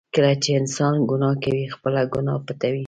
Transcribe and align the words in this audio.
کله 0.13 0.33
چې 0.43 0.49
انسان 0.61 0.93
ګناه 1.09 1.35
کوي، 1.43 1.63
خپله 1.75 2.01
ګناه 2.13 2.37
پټوي. 2.45 2.79